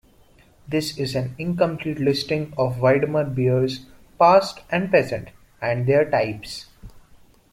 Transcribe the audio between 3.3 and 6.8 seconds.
beers, past and present, and their types.